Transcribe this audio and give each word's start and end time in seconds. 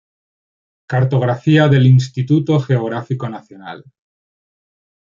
Cartografía 0.87 1.67
del 1.67 1.85
Instituto 1.85 2.59
Geográfico 2.59 3.29
Nacional 3.29 3.85